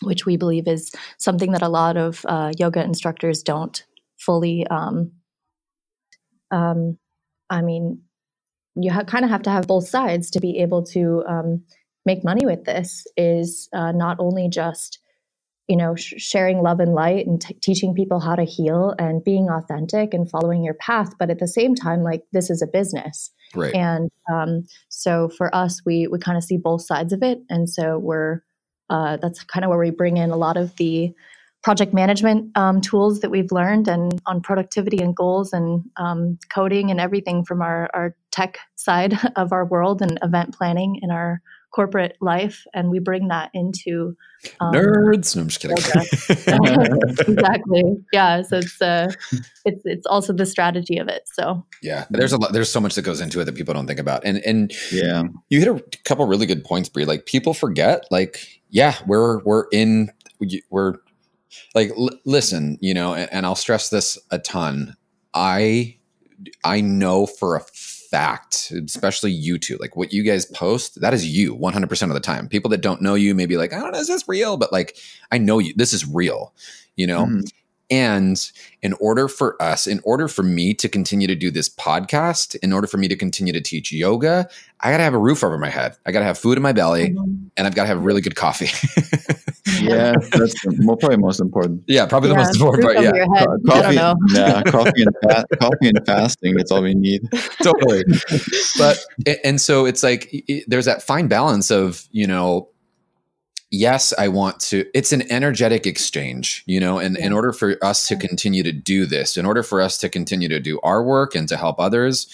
[0.02, 3.86] which we believe is something that a lot of uh, yoga instructors don't
[4.26, 4.66] fully.
[4.68, 5.12] Um,
[6.52, 6.98] um,
[7.50, 8.02] I mean,
[8.76, 11.64] you ha- kind of have to have both sides to be able to um,
[12.06, 13.06] make money with this.
[13.18, 15.00] Is uh, not only just
[15.68, 19.24] you know sh- sharing love and light and t- teaching people how to heal and
[19.24, 22.68] being authentic and following your path but at the same time like this is a
[22.68, 23.74] business Right.
[23.76, 27.70] and um, so for us we we kind of see both sides of it and
[27.70, 28.42] so we're
[28.90, 31.14] uh, that's kind of where we bring in a lot of the
[31.64, 36.92] project management um, tools that we've learned and on productivity and goals and um, coding
[36.92, 41.42] and everything from our, our tech side of our world and event planning in our
[41.74, 44.16] corporate life and we bring that into
[44.60, 45.36] um, Nerds.
[45.36, 45.76] No, I'm just kidding.
[47.34, 49.12] exactly yeah so it's uh
[49.66, 52.06] it's it's also the strategy of it so yeah.
[52.10, 52.54] There's a lot.
[52.54, 54.24] There's so much that goes into it that people don't think about.
[54.24, 57.06] And and yeah you hit a couple really good points, Bree.
[57.06, 58.06] Like people forget.
[58.10, 60.12] Like yeah, we're we're in.
[60.70, 60.96] We're
[61.76, 62.78] like l- listen.
[62.82, 64.96] You know, and, and I'll stress this a ton.
[65.34, 65.98] I
[66.64, 71.26] I know for a fact, especially you two, like what you guys post, that is
[71.26, 72.48] you 100% of the time.
[72.48, 74.56] People that don't know you may be like, I don't know, is this real?
[74.58, 74.98] But like,
[75.32, 76.54] I know you, this is real,
[76.96, 77.26] you know?
[77.26, 77.52] Mhm.
[77.94, 78.52] And
[78.82, 82.74] in order for us, in order for me to continue to do this podcast, in
[82.74, 85.58] order for me to continue to teach yoga, I got to have a roof over
[85.60, 85.96] my head.
[86.06, 87.50] I got to have food in my belly Mhm.
[87.56, 88.66] and I've got to have really good coffee.
[89.82, 92.96] yeah that's the probably most important yeah, probably the most important part.
[92.96, 93.48] Yeah, your head.
[93.68, 94.16] Co- I don't know.
[94.34, 97.22] yeah coffee and fa- coffee and fasting that's all we need
[97.64, 98.04] totally.
[98.78, 99.00] but
[99.46, 102.68] and so it's like it- there's that fine balance of you know
[103.74, 108.08] yes i want to it's an energetic exchange you know and in order for us
[108.08, 111.34] to continue to do this in order for us to continue to do our work
[111.36, 112.28] and to help others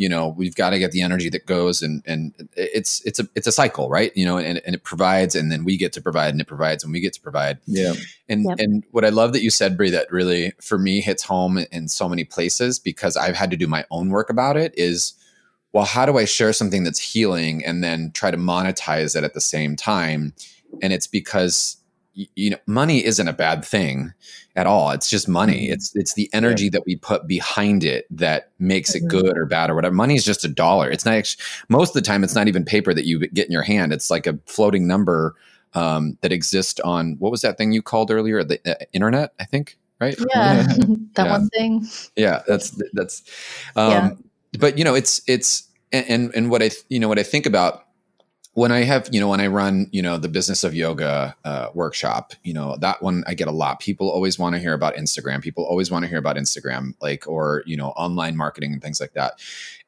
[0.00, 3.28] you know we've got to get the energy that goes and and it's it's a
[3.34, 4.16] it's a cycle right?
[4.16, 6.82] You know and, and it provides and then we get to provide and it provides
[6.82, 7.58] and we get to provide.
[7.66, 7.92] Yeah.
[8.28, 8.58] And Yep.
[8.58, 11.86] and what I love that you said, Bree, that really for me hits home in
[11.88, 15.12] so many places because I've had to do my own work about it is
[15.72, 19.34] well, how do I share something that's healing and then try to monetize it at
[19.34, 20.32] the same time?
[20.82, 21.76] And it's because
[22.14, 24.12] you know money isn't a bad thing
[24.56, 25.72] at all it's just money Mhm.
[25.74, 29.08] it's it's the energy that we put behind it that makes it Mhm.
[29.08, 31.94] good or bad or whatever money is just a dollar it's not actually, most of
[31.94, 34.36] the time it's not even paper that you get in your hand it's like a
[34.46, 35.36] floating number
[35.74, 39.44] um, that exists on what was that thing you called earlier the uh, internet i
[39.44, 40.62] think right Yeah,
[41.14, 41.30] that Yeah.
[41.30, 41.86] one thing.
[42.16, 43.22] yeah that's that's
[43.76, 44.10] um Yeah.
[44.58, 47.84] but you know it's it's and and what i you know what i think about
[48.54, 51.68] when i have you know when i run you know the business of yoga uh,
[51.74, 53.78] workshop you know that one i get a lot.
[53.80, 55.40] People always want to hear about instagram.
[55.42, 59.00] People always want to hear about instagram like or you know online marketing and things
[59.00, 59.40] like that.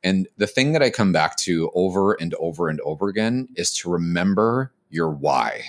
[0.05, 3.73] And the thing that i come back to over and over and over again is
[3.75, 5.63] to remember your why.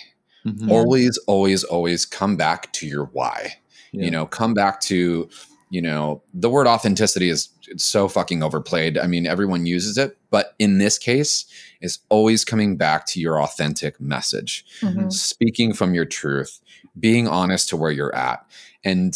[0.46, 0.70] Mhm.
[0.70, 3.56] Always always always come back to your why.
[3.92, 4.06] Yeah.
[4.06, 5.30] you know come back to
[5.70, 8.98] you know the word authenticity is it's so fucking overplayed.
[8.98, 11.46] I mean everyone uses it but in this case
[11.84, 15.12] is always coming back to your authentic message Mhm.
[15.14, 16.60] speaking from your truth
[17.00, 18.44] being honest to where you're at.
[18.84, 19.14] And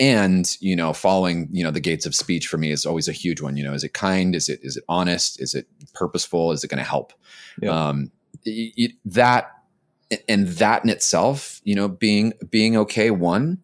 [0.00, 3.12] and you know following you know the gates of speech for me is always a
[3.12, 3.56] huge one.
[3.56, 4.34] You know is it kind?
[4.34, 5.40] Is it is it honest?
[5.40, 6.50] Is it purposeful?
[6.50, 7.12] Is it going to help?
[7.62, 7.70] Yeah.
[7.88, 8.10] um
[8.44, 9.52] y- y- that
[10.28, 13.58] and that in itself you know being being okay one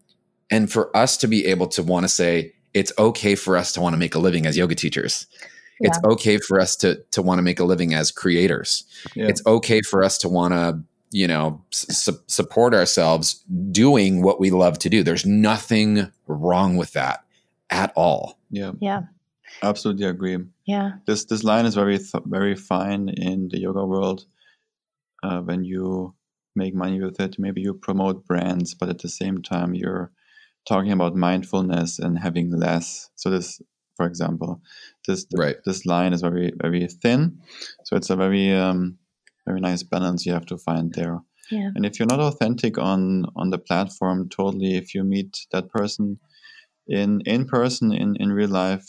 [0.49, 3.81] and for us to be able to want to say it's okay for us to
[3.81, 5.27] want to make a living as yoga teachers
[5.83, 8.83] it's okay for us to to want to make a living as creators
[9.15, 9.27] Yeah.
[9.27, 10.79] it's okay for us to want to
[11.11, 16.93] you know su- support ourselves doing what we love to do there's nothing wrong with
[16.93, 17.23] that
[17.69, 18.71] at all yeah.
[18.81, 19.03] Yeah,
[19.63, 20.37] Absolutely agree.
[20.65, 24.25] yeah, This this line is very th- very fine in the yoga world.
[25.23, 26.13] Uh, when you
[26.55, 30.11] make money with it, maybe you promote brands, but at the same time you're
[30.67, 33.09] talking about mindfulness and having less.
[33.15, 33.61] So this,
[34.01, 34.61] for example,
[35.07, 35.57] this Right.
[35.65, 37.39] this line is very very thin.
[37.83, 38.97] So it's a very um,
[39.45, 41.19] very nice balance you have to find there.
[41.51, 45.69] yeah, And if you're not authentic on on the platform, totally, if you meet that
[45.69, 46.19] person
[46.87, 48.85] in in person in in real life,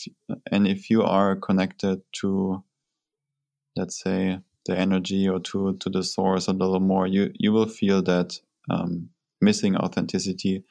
[0.51, 2.65] and if you are connected to,
[3.77, 7.69] let's say, the energy or to to the source a little more, you you will
[7.69, 10.65] feel that um, missing authenticity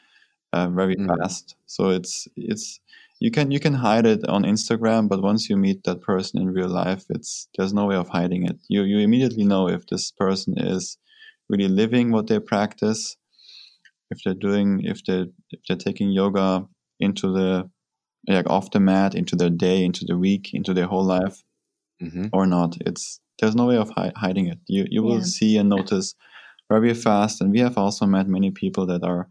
[0.54, 1.08] uh, very Mm.
[1.08, 1.56] fast.
[1.68, 2.82] So it's it's
[3.22, 6.50] you can you can hide it on Instagram, but once you meet that person in
[6.50, 8.58] real life, it's there's no way of hiding it.
[8.68, 10.98] You you immediately know if this person is
[11.48, 13.16] really living what they practice,
[14.10, 16.66] if they're doing if they if they're taking yoga
[17.00, 17.70] into the
[18.28, 21.44] like off the mat, into their day, into the week, into their whole life,
[22.02, 22.28] mm-hmm.
[22.34, 22.76] or not.
[22.88, 24.60] It's there's no way of hi- hiding it.
[24.68, 25.36] You you will Yeah.
[25.38, 26.16] see and notice
[26.72, 27.42] very fast.
[27.42, 29.30] And we have also met many people that are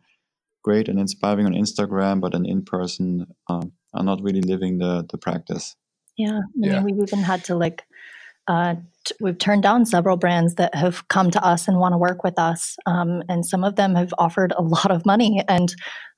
[0.62, 5.06] great and inspiring on Instagram, but then in person um, are not really living the
[5.10, 5.76] the practice.
[6.16, 6.38] yeah.
[6.38, 6.82] I Yeah.
[6.82, 7.82] we've even had to like,
[8.48, 8.74] uh,
[9.06, 12.22] t- we've turned down several brands that have come to us and want to work
[12.24, 15.74] with us, um, and some of them have offered a lot of money, and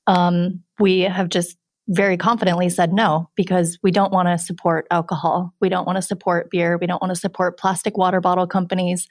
[0.07, 1.57] um, we have just
[1.89, 6.03] very confidently said no because we don't want to support alcohol, we don't want to
[6.03, 9.07] support beer, we don't want to support plastic water bottle companies.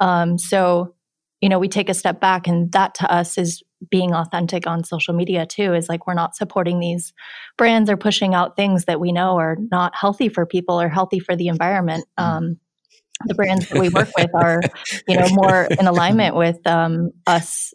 [0.00, 0.94] Um, so,
[1.40, 4.84] you know, we take a step back, and that to us is being authentic on
[4.84, 5.74] social media too.
[5.74, 7.12] Is like we're not supporting these
[7.58, 11.20] brands or pushing out things that we know are not healthy for people or healthy
[11.20, 12.06] for the environment.
[12.16, 12.58] Um,
[13.24, 14.62] the brands that we work with are,
[15.08, 17.72] you know, more in alignment with um, us,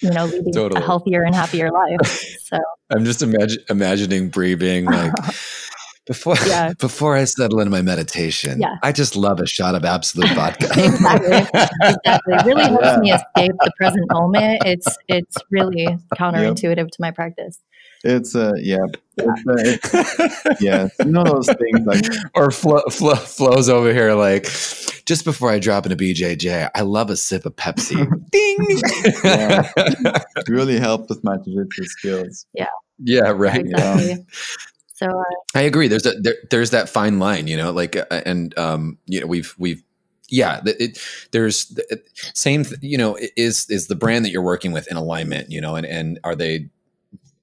[0.00, 0.82] you know, leading Totally.
[0.82, 2.00] a healthier and happier life.
[2.42, 2.58] So
[2.90, 5.12] i'm just imagine, imagining Bree being like
[6.06, 6.72] before Yeah.
[6.78, 8.76] before i settle into my meditation Yeah.
[8.82, 12.34] i just love a shot of Absolut vodka exactly, exactly.
[12.34, 12.96] It really helps Yeah.
[12.98, 14.62] me escape the present moment.
[14.66, 17.58] It's it's really counterintuitive to my practice.
[18.02, 18.78] It's uh yeah,
[19.18, 20.88] it's, uh, it's, yeah.
[21.04, 24.44] You know those things like or Flo, Flo, flows over here like
[25.04, 27.96] just before I drop into BJJ, I love a sip of Pepsi.
[28.30, 28.80] Ding.
[29.24, 29.70] Yeah.
[30.48, 32.46] really helped with my jiu-jitsu skills.
[32.54, 32.66] yeah,
[32.98, 33.32] Yeah.
[33.36, 33.66] right.
[33.66, 34.24] Exactly.
[35.00, 35.88] So uh, I agree.
[35.88, 39.26] There's a there, there's that fine line, you know, like uh, and um, you know,
[39.26, 39.82] we've we've
[40.28, 40.98] yeah, th- it,
[41.32, 45.50] there's it, same, you know, is is the brand that you're working with in alignment,
[45.50, 46.68] you know, and and are they?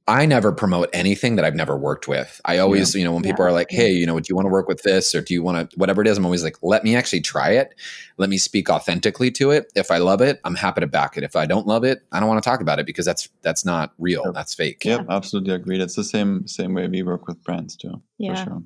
[0.10, 2.39] I never promote anything that I've never worked with.
[2.46, 3.50] I always, you know, when people Yeah.
[3.50, 5.43] are like, "Hey, you know, do you want to work with this or do you
[5.43, 7.76] want to whatever it is?" I'm always like, "Let me actually try it.
[8.17, 9.72] Let me speak authentically to it.
[9.76, 11.24] If I love it, I'm happy to back it.
[11.24, 13.65] If I don't love it, I don't want to talk about it because that's that's
[13.65, 14.22] not real.
[14.26, 14.34] Yep.
[14.34, 15.82] That's fake." Yep, absolutely agreed.
[15.82, 18.02] It's the same same way we work with brands too.
[18.17, 18.63] yeah, For sure.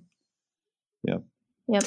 [1.06, 1.24] yep.
[1.68, 1.84] Yep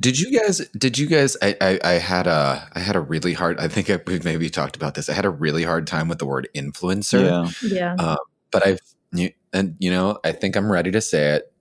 [0.00, 0.66] did you guys?
[0.70, 1.36] Did you guys?
[1.42, 3.60] I, I, I had a I had a really hard.
[3.60, 5.10] I think I, we've maybe talked about this.
[5.10, 7.52] I had a really hard time with the word influencer.
[7.62, 7.68] Yeah.
[7.68, 7.94] Yeah.
[8.02, 8.16] Um,
[8.50, 8.80] But I've
[9.12, 11.52] you- and you know I think I'm ready to say it.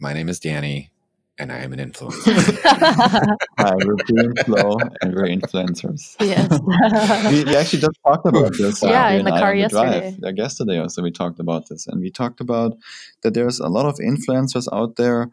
[0.00, 0.90] My name is Danny,
[1.38, 2.34] and I am an influencer.
[3.58, 6.16] Hi, we're Bree and and we're influencers.
[6.20, 6.50] yes.
[7.32, 8.82] we, we actually just talked about this.
[8.82, 10.00] uh, Yeah, in the I car on yesterday.
[10.00, 10.36] Drive.
[10.36, 12.76] Yeah, yesterday also we talked about this, and we talked about
[13.22, 15.30] that there's a lot of influencers out there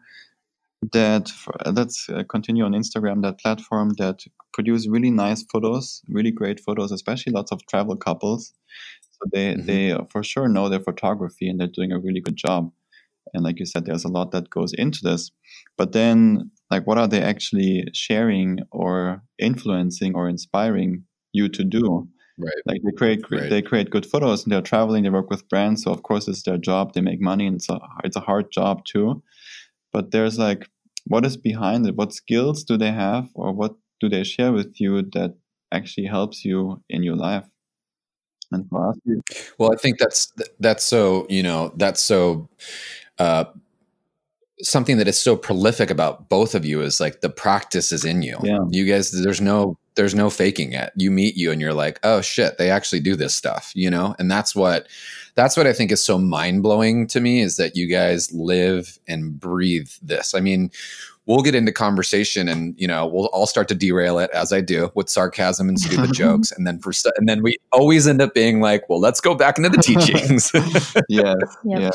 [0.92, 1.32] that
[1.72, 6.92] let's uh, continue on Instagram, that platform that produce really nice photos, really great photos,
[6.92, 8.52] especially lots of travel couples.
[9.18, 9.66] So they Mhm.
[9.66, 12.72] they uh, for sure know their photography and they're doing a really good job.
[13.34, 15.30] And like you said, there's a lot that goes into this.
[15.76, 22.08] But then, like, what are they actually sharing or influencing or inspiring you to do?
[22.38, 22.52] Right.
[22.66, 23.50] Like they create Right.
[23.50, 25.04] they create good photos and they're traveling.
[25.04, 26.92] They work with brands, so of course it's their job.
[26.94, 29.22] They make money, and it's a it's a hard job too.
[29.92, 30.68] But there's like,
[31.06, 31.96] what is behind it?
[31.96, 35.36] What skills do they have, or what do they share with you that
[35.72, 37.46] actually helps you in your life?
[38.52, 38.96] And for us,
[39.58, 42.48] Well, I think that's that's so you know that's so
[43.18, 43.44] uh,
[44.62, 48.22] something that is so prolific about both of you is like the practice is in
[48.22, 48.38] you.
[48.42, 48.60] Yeah.
[48.70, 50.92] You guys, there's no there's no faking it.
[50.96, 54.14] You meet you and you're like, oh shit, they actually do this stuff, you know.
[54.18, 54.86] And that's what
[55.34, 58.98] that's what I think is so mind blowing to me is that you guys live
[59.08, 60.34] and breathe this.
[60.34, 60.70] I mean.
[61.26, 64.60] We'll get into conversation, and you know we'll all start to derail it as I
[64.60, 68.22] do with sarcasm and stupid jokes, and then for st- and then we always end
[68.22, 70.52] up being like, "Well, let's go back into the teachings."
[71.08, 71.80] yes, Yep.
[71.80, 71.90] yeah,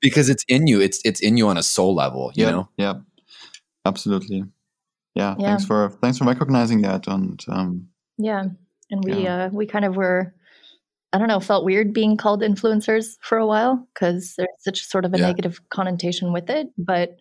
[0.00, 2.68] because it's in you it's it's in you on a soul level you yeah, know
[2.78, 2.94] yeah,
[3.84, 4.44] absolutely.
[5.14, 5.46] Yeah, Yeah.
[5.46, 7.06] thanks for thanks for recognizing that.
[7.06, 7.88] And um,
[8.18, 8.44] Yeah.
[8.90, 9.44] And we Yeah.
[9.44, 10.34] uh we kind of were
[11.12, 15.04] I don't know, felt weird being called influencers for a while because there's such sort
[15.04, 15.26] of a Yeah.
[15.28, 16.68] negative connotation with it.
[16.76, 17.20] But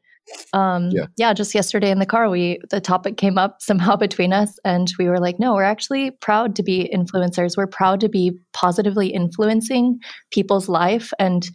[0.53, 1.05] um Yeah.
[1.17, 4.91] yeah, just yesterday in the car we the topic came up somehow between us and
[4.97, 7.57] we were like, no, we're actually proud to be influencers.
[7.57, 9.99] We're proud to be positively influencing
[10.31, 11.49] people's life and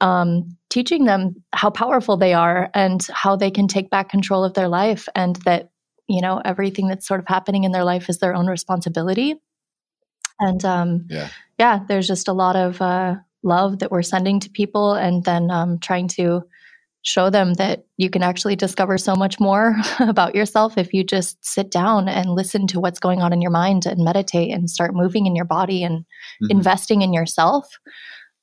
[0.00, 4.54] um, teaching them how powerful they are and how they can take back control of
[4.54, 5.70] their life and that
[6.08, 9.34] you know everything that's sort of happening in their life is their own responsibility
[10.40, 11.28] and um, Yeah.
[11.58, 15.50] yeah there's just a lot of uh, love that we're sending to people and then
[15.50, 16.42] um, trying to
[17.02, 21.42] show them that you can actually discover so much more about yourself if you just
[21.44, 24.94] sit down and listen to what's going on in your mind and meditate and start
[24.94, 26.04] moving in your body and
[26.42, 26.50] mhm.
[26.50, 27.66] investing in yourself.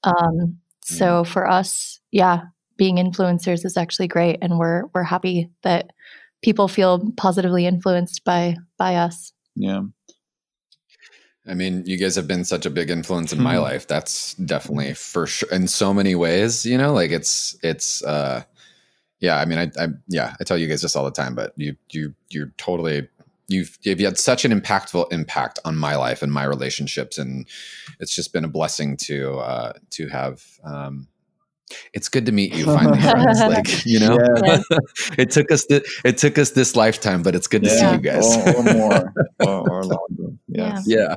[0.03, 2.41] Um, so for us, yeah,
[2.77, 5.91] being influencers is actually great, and we're we're happy that
[6.43, 9.33] people feel positively influenced by by us.
[9.55, 9.81] yeah,
[11.47, 13.61] i mean you guys have been such a big influence in my Mhm.
[13.61, 18.43] life that's definitely for sure in so many ways you know like it's it's uh
[19.19, 21.53] yeah i mean i i yeah i tell you guys this all the time but
[21.55, 23.07] you you you're totally
[23.47, 27.47] you've you've had such an impactful impact on my life and my relationships and
[27.99, 31.07] it's just been a blessing to uh to have um
[31.93, 34.59] it's good to meet you finally friends like you know Yeah.
[35.17, 37.97] it took us th- it took us this lifetime but it's good to see you
[37.97, 40.33] guys or, or more, or, or longer.
[40.47, 40.83] Yes.
[40.87, 41.15] yeah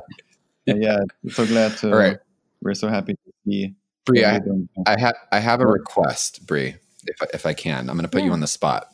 [0.65, 1.29] yeah, yeah.
[1.31, 1.91] So glad to.
[1.91, 2.17] All right.
[2.61, 3.73] We're so happy to see.
[4.05, 4.57] Bree, I, you're.
[4.85, 6.75] I have I have a request, Bree,
[7.05, 7.89] if I, if I can.
[7.89, 8.87] I'm going to put you on the spot,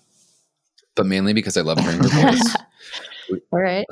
[0.96, 2.56] but mainly because I love hearing your voice.
[3.52, 3.86] All right.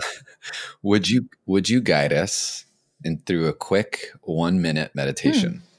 [0.82, 2.66] would you Would you guide us
[3.04, 5.52] in through a quick one minute meditation?
[5.54, 5.75] Hmm.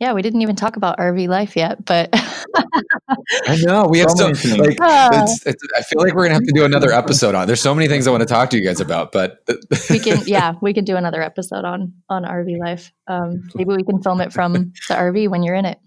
[0.00, 2.08] Yeah, we didn't even talk about RV life yet, but
[3.46, 4.78] I know we have So so, like.
[4.80, 5.24] Ah.
[5.24, 7.46] It's, it's, I feel like we're gonna have to do another episode on.
[7.46, 9.44] There's so many things I want to talk to you guys about, but
[9.90, 12.90] we can yeah we can do another episode on on RV life.
[13.08, 15.78] Um, maybe we can film it from the RV when you're in it.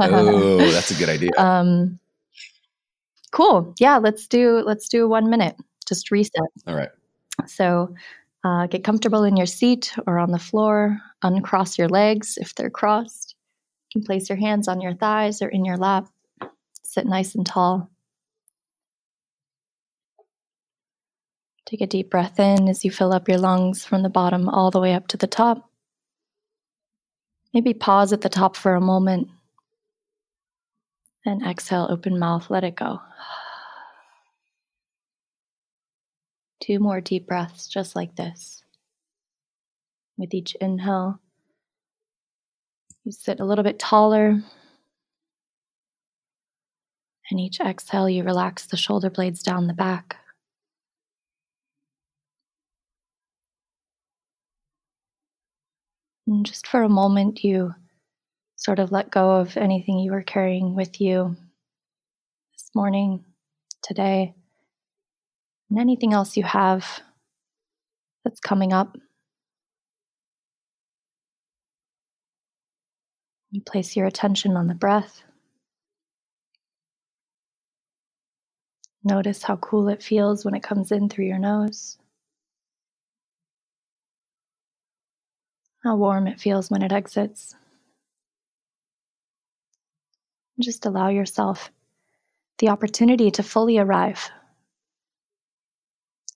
[0.00, 1.32] oh, that's a good idea.
[1.36, 1.98] um,
[3.30, 3.74] cool.
[3.78, 5.54] Yeah, let's do let's do one minute.
[5.86, 6.40] Just reset.
[6.66, 6.90] All right.
[7.46, 7.94] So
[8.44, 11.00] uh, get comfortable in your seat or on the floor.
[11.22, 13.34] Uncross your legs if they're crossed.
[13.88, 16.06] You can place your hands on your thighs or in your lap.
[16.82, 17.90] Sit nice and tall.
[21.66, 24.70] Take a deep breath in as you fill up your lungs from the bottom all
[24.70, 25.70] the way up to the top.
[27.54, 29.28] Maybe pause at the top for a moment.
[31.24, 33.00] And exhale, open mouth, let it go.
[36.64, 38.64] Two more deep breaths, just like this.
[40.16, 41.20] With each inhale,
[43.04, 44.40] you sit a little bit taller.
[47.30, 50.16] And each exhale, you relax the shoulder blades down the back.
[56.26, 57.74] And just for a moment, you
[58.56, 61.36] sort of let go of anything you were carrying with you
[62.54, 63.22] this morning,
[63.82, 64.34] today,
[65.70, 66.86] and anything else you have
[68.24, 68.96] that's coming up.
[73.50, 75.22] You place your attention on the breath.
[79.04, 81.98] Notice how cool it feels when it comes in through your nose.
[85.84, 87.54] How warm it feels when it exits.
[90.58, 91.70] Just allow yourself
[92.58, 94.30] the opportunity to fully arrive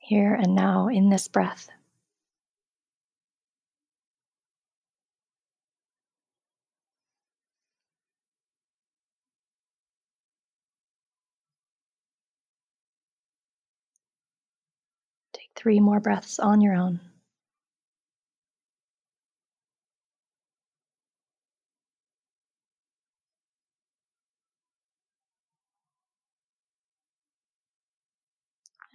[0.08, 1.68] here and now in this breath.
[15.34, 17.00] Take three more breaths on your own.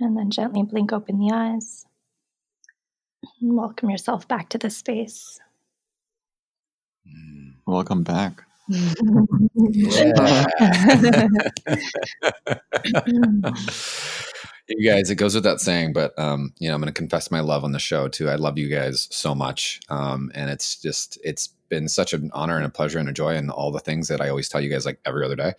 [0.04, 1.86] And then gently blink open the eyes.
[3.42, 5.40] And welcome yourself back to the space.
[7.66, 8.44] Welcome back.
[8.68, 8.82] you
[14.86, 17.64] guys, it goes without saying, but um, you know, I'm going to confess my love
[17.64, 18.30] on the show too.
[18.30, 22.58] I love you guys so much, um, and it's just it's been such an honor
[22.58, 24.70] and a pleasure and a joy, and all the things that I always tell you
[24.70, 25.54] guys like every other day.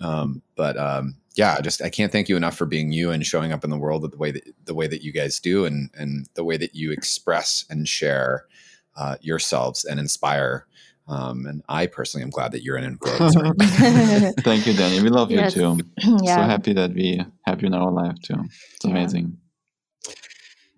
[0.00, 3.52] Um, but um, yeah, just I can't thank you enough for being you and showing
[3.52, 6.28] up in the world the way that the way that you guys do, and and
[6.34, 8.44] the way that you express and share
[8.96, 10.66] uh, yourselves and inspire.
[11.06, 13.34] Um, and I personally am glad that you're in influence.
[14.40, 15.00] Thank you, Danny.
[15.02, 15.54] We love Yes.
[15.54, 15.82] you too.
[16.24, 16.36] yeah.
[16.36, 18.36] So happy that we have you in our life too.
[18.76, 18.90] It's Yeah.
[18.92, 19.36] amazing.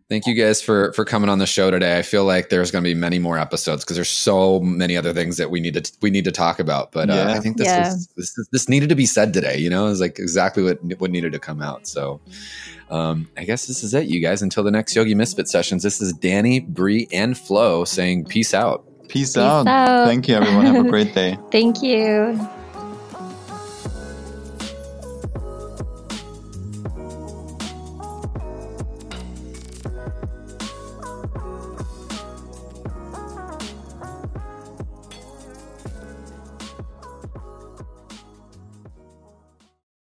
[0.09, 1.99] Thank you guys for for coming on the show today.
[1.99, 5.13] I feel like there's going to be many more episodes because there's so many other
[5.13, 6.93] things that we need to we need to talk about.
[6.93, 7.89] But uh, I think this Yeah.
[7.89, 9.59] was this this needed to be said today.
[9.59, 11.87] You know, it's like exactly what what needed to come out.
[11.87, 12.21] So.
[12.89, 14.43] Um, I guess this is it, you guys.
[14.43, 18.85] Until the next Yogi Misfit sessions, this is Danny, Bree, and Flo saying peace out.
[19.09, 19.67] Peace, Peace out.
[19.67, 20.07] out.
[20.07, 20.67] Thank you, everyone.
[20.67, 21.37] Have a great day.
[21.51, 22.39] Thank you.